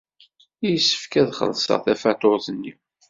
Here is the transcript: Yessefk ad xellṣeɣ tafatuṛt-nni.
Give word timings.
Yessefk 0.69 1.13
ad 1.21 1.29
xellṣeɣ 1.39 1.79
tafatuṛt-nni. 1.85 2.71